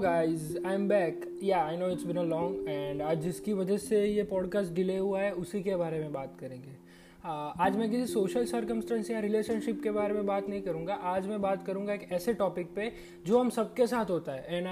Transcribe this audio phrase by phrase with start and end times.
[0.00, 3.76] Guys I am back या I know it's been a long and आज जिसकी वजह
[3.76, 7.90] से ये पॉडकास्ट डिले हुआ है उसी के बारे में बात करेंगे। uh, आज मैं
[7.90, 11.94] किसी सोशल सर्कमस्टेंस या रिलेशनशिप के बारे में बात नहीं करूँगा। आज मैं बात करूँगा
[11.94, 12.92] एक ऐसे टॉपिक पे
[13.26, 14.66] जो हम सबके साथ होता है। And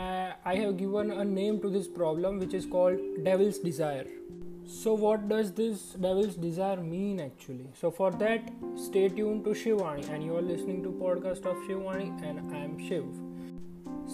[0.46, 4.26] I have given a name to this problem which is called devil's desire
[4.68, 7.68] So, what does this devil's desire mean actually?
[7.80, 12.10] So, for that, stay tuned to Shivani, and you are listening to podcast of Shivani,
[12.24, 13.25] and I am Shiv.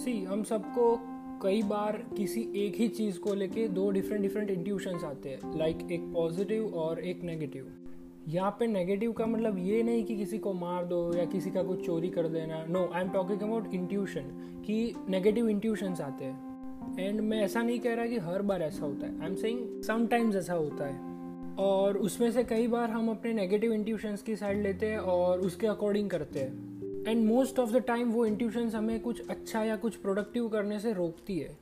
[0.05, 0.97] See हम सबको
[1.42, 5.78] कई बार किसी एक ही चीज़ को लेके दो different different intuitions आते हैं लाइक
[5.78, 7.73] like एक पॉजिटिव और एक नेगेटिव
[8.28, 11.62] यहाँ पे नेगेटिव का मतलब ये नहीं कि किसी को मार दो या किसी का
[11.62, 12.65] कुछ चोरी कर देना.
[12.66, 14.20] No I am talking about intuition
[14.66, 16.98] कि नेगेटिव इंट्यूशंस आते हैं.
[17.00, 19.20] एंड मैं ऐसा नहीं कह रहा कि हर बार ऐसा होता है.
[19.20, 21.00] आई एम सेइंग समटाइम्स ऐसा होता है.
[21.56, 25.66] और उसमें से कई बार हम अपने नेगेटिव इंट्यूशंस की साइड लेते हैं और उसके
[25.66, 26.73] अकॉर्डिंग करते हैं.
[27.09, 30.92] And most of the time वो इंट्यूशंस हमें कुछ अच्छा या कुछ प्रोडक्टिव करने से
[30.92, 31.56] रोकती है।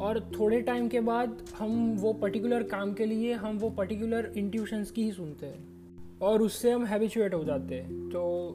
[0.00, 4.90] और थोड़े टाइम के बाद हम वो पर्टिकुलर काम के लिए हम वो पर्टिकुलर इंट्यूशंस
[4.90, 8.52] की ही सुनते हैं। और उससे हम हैबिचुएट हो जाते हैं। तो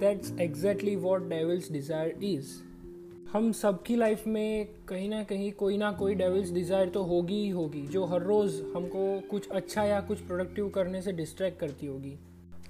[0.00, 2.54] that's exactly what devil's desire is
[3.32, 7.48] हम सबकी लाइफ में कहीं ना कहीं कोई ना कोई डेविल्स डिज़ायर तो होगी ही
[7.48, 12.16] होगी, जो हर रोज़ हमको कुछ अच्छा या कुछ प्रोडक्टिव करने से डिस्ट्रैक्ट करती होगी।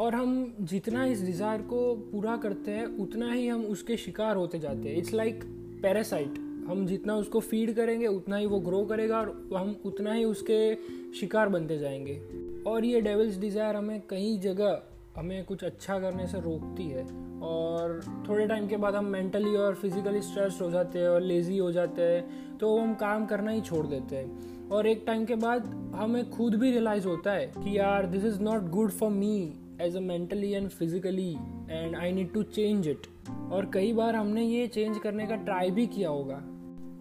[0.00, 4.58] और हम जितना इस डिज़ायर को पूरा करते हैं, उतना ही हम उसके शिकार होते
[4.58, 5.44] जाते हैं। इट्स लाइक
[5.82, 6.34] पैरासाइट
[6.68, 10.74] हम जितना उसको फ़ीड करेंगे, उतना ही वो ग्रो करेगा और हम उतना ही उसके
[11.20, 12.20] शिकार बनते जाएँगे।
[12.66, 14.82] और ये डेविल्स डिज़ायर हमें कई जगह
[15.16, 17.04] हमें कुछ अच्छा करने से रोकती है।
[17.42, 21.58] और थोड़े टाइम के बाद हम मेंटली और फिजिकली स्ट्रेस्ड हो जाते हैं और लेज़ी
[21.58, 25.34] हो जाते हैं तो हम काम करना ही छोड़ देते हैं। और एक टाइम के
[25.34, 29.52] बाद हमें खुद भी रियलाइज़ होता है कि यार this is not good for me
[29.82, 31.30] as a mentally and physically
[31.70, 33.06] and I need to change it
[33.52, 36.42] और कई बार हमने ये चेंज करने का ट्राई भी किया होगा।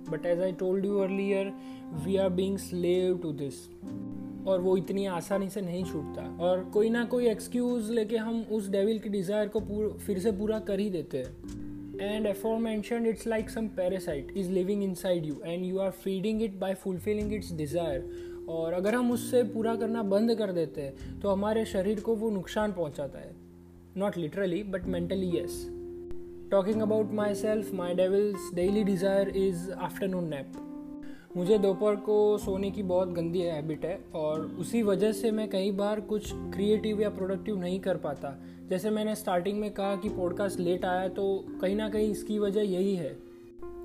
[0.10, 1.52] But as I told you earlier
[2.06, 3.68] we are being slave to this
[4.48, 8.70] और वो इतनी आसानी से नहीं छूटता। और कोई ना कोई एक्सक्यूज लेके हम उस
[8.70, 9.60] डेविल की डिज़ायर को
[9.98, 11.64] फिर से पूरा कर ही देते हैं।
[12.02, 12.26] And
[12.60, 16.74] aforementioned it's like some parasite is living inside you and you are feeding it by
[16.76, 18.00] fulfilling its desire
[18.50, 22.30] और अगर हम उससे पूरा करना बंद कर देते हैं तो हमारे शरीर को वो
[22.30, 23.34] नुकसान पहुंचाता है।
[23.98, 25.66] Not literally but mentally yes
[26.52, 30.62] talking about myself my devil's daily desire is afternoon nap
[31.38, 35.72] मुझे दोपहर को सोने की बहुत गंदी हैबिट है, और उसी वजह से मैं कई
[35.72, 38.34] बार कुछ क्रिएटिव या प्रोडक्टिव नहीं कर पाता।
[38.70, 41.26] जैसे मैंने स्टार्टिंग में कहा कि पॉडकास्ट लेट आया तो
[41.62, 43.16] कहीं ना कहीं इसकी वजह यही है।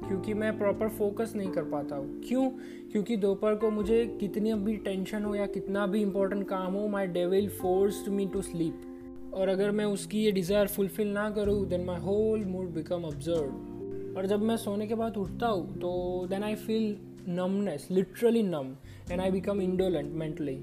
[0.08, 2.50] क्योंकि मैं प्रॉपर फोकस नहीं कर पाता हूँ। क्यों?
[2.92, 7.06] क्योंकि दोपहर को मुझे कितनी भी टेंशन हो या कितना भी इम्पोर्टेंट काम हो my
[7.06, 11.84] devil force me to sleep और अगर मैं उसकी ये डिज़ायर फुलफिल ना करूँ then
[11.84, 16.42] my whole mood become observe और जब मैं सोने के बाद उठता हूँ तो then
[16.42, 16.96] I feel
[17.28, 18.74] numbness literally numb
[19.12, 20.58] and I become indolent mentally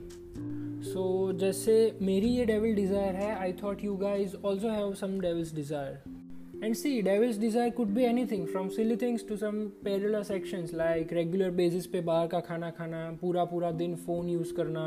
[0.83, 5.55] so जैसे मेरी ये डेविल डिज़ायर है I thought you guys also have some devil's
[5.55, 6.16] desire
[6.59, 11.11] And see, devil's desire could be anything from silly things to some perilous actions like
[11.11, 14.85] regular basis पे बाहर का खाना खाना पूरा पूरा दिन फ़ोन यूज़ करना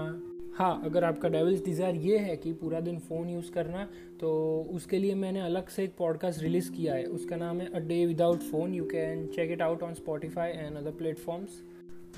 [0.57, 3.85] हाँ अगर आपका डेविल्स डिज़ायर ये है कि पूरा दिन फ़ोन यूज़ करना
[4.21, 4.31] तो
[4.75, 8.05] उसके लिए मैंने अलग से एक पॉडकास्ट रिलीज़ किया है। उसका नाम है a day
[8.07, 11.61] without phone you can check it out on Spotify and other platforms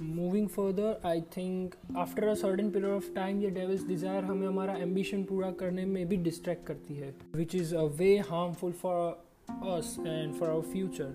[0.02, 4.76] moving further I think after a certain period of time ये डेविल्स डिज़ायर हमें हमारा
[4.82, 9.31] एम्बिशन पूरा करने में भी डिस्ट्रैक्ट करती है which is a way harmful for
[9.63, 11.11] us and for our future.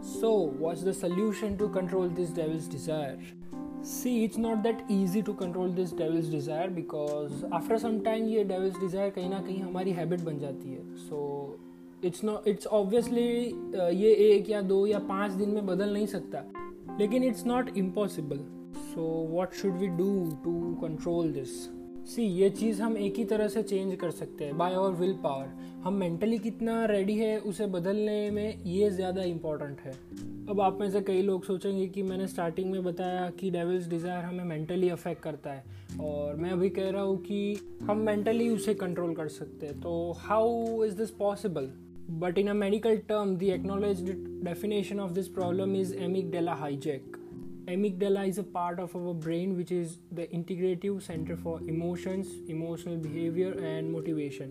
[0.00, 3.18] So, what's the solution to control this devil's desire?
[3.82, 8.46] See, it's not that easy to control this devil's desire because after some time ये
[8.48, 10.84] devil's desire कहीं ना कहीं हमारी habit बन जाती है.
[11.08, 11.58] So,
[12.02, 16.06] it's not it's obviously uh, ये एक या दो या पाँच दिन में बदल नहीं
[16.06, 16.44] सकता
[17.00, 18.44] लेकिन it's not impossible.
[18.94, 19.02] So,
[19.36, 20.12] what should we do
[20.44, 21.68] to control this?
[22.05, 25.13] सी ये चीज़ हम एक ही तरह से चेंज कर सकते हैं बाय और विल
[25.23, 25.45] पावर
[25.83, 29.91] हम मेंटली कितना रेडी है, उसे बदलने में ये ज़्यादा इंपॉर्टेंट है.
[30.49, 34.25] अब आप में से कई लोग सोचेंगे कि मैंने स्टार्टिंग में बताया कि डेविल्स डिज़ायर
[34.25, 35.63] हमें मेंटली अफेक्ट करता है.
[36.01, 39.79] और मैं अभी कह रहा हूँ कि हम मेंटली उसे कंट्रोल कर सकते हैं.
[39.81, 41.69] तो how is this possible
[42.11, 44.03] but in a medical term the acknowledge
[44.43, 45.95] definition of this problem is
[46.31, 47.17] amygdala hijack
[47.67, 52.97] amygdala is a part of our brain, which is the integrative center for emotions, emotional
[52.97, 54.49] behavior and motivation.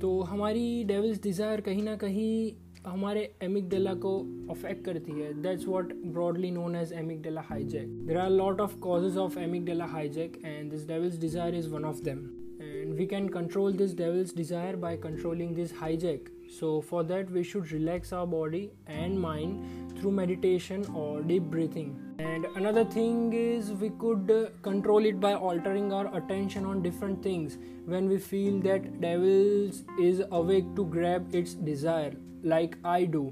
[0.00, 2.52] तो हमारी devil's desire कहीं ना कहीं
[2.86, 4.10] हमारे एमिकडला को
[4.50, 9.16] affect करती है। That's what broadly known as amygdala hijack there are lot of causes
[9.18, 12.18] of amygdala hijack and this devil's desire is one of them
[12.62, 16.28] and we can control this devil's desire by controlling this hijack
[16.60, 21.94] so for that we should relax our body and mind through meditation और deep breathing
[22.18, 27.22] And another thing is, we could uh, control it by altering our attention on different
[27.22, 33.30] things when we feel that devils is awake to grab its desire, like I do.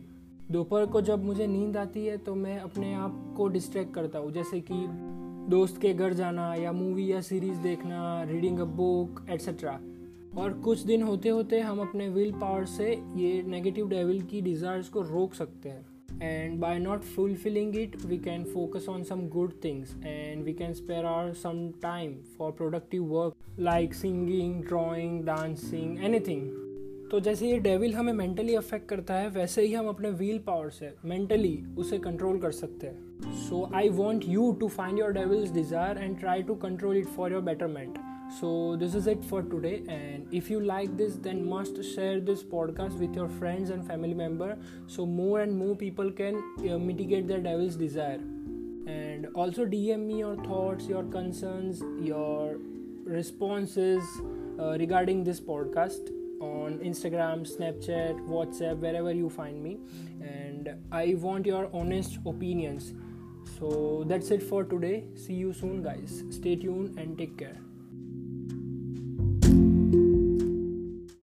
[0.50, 4.32] दोपहर को जब मुझे नींद आती है तो मैं अपने आप को डिस्ट्रैक्ट करता हूँ
[4.32, 4.74] जैसे कि
[5.50, 9.72] दोस्त के घर जाना या मूवी या सीरीज़ देखना रीडिंग अ बुक एट्सट्रा
[10.38, 14.88] और कुछ दिन होते होते हम अपने विल पावर से ये नेगेटिव डेविल की डिज़ायर्स
[14.88, 15.84] को रोक सकते हैं
[16.20, 20.74] and by not fulfilling it we can focus on some good things and we can
[20.74, 26.65] spare our some time for productive work like singing drawing dancing anything.
[27.10, 30.70] तो जैसे ये डेविल हमें mentally affect करता है, वैसे ही हम अपने व्हील पावर
[30.70, 35.52] से मेंटली उसे कंट्रोल कर सकते हैं। So I want you to find your devil's
[35.52, 37.98] desire and try to control it for your betterment
[38.40, 42.42] so this is it for today and if you like this then must share this
[42.42, 44.56] podcast with your friends and family member
[44.96, 46.42] so more and more people can
[46.82, 48.20] mitigate their devil's desire
[48.88, 52.60] and also D M me your thoughts your concerns your
[53.08, 59.78] response regarding this podcast on Instagram, Snapchat, WhatsApp, wherever you find me.
[60.20, 62.94] And I want your honest opinions.
[63.58, 65.04] So that's it for today.
[65.14, 66.24] See you soon, guys.
[66.30, 67.65] Stay tuned and take care.